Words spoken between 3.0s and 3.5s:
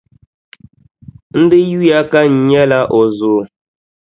zo.